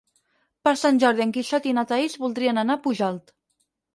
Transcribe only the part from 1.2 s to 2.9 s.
en Quixot i na Thaís voldrien anar a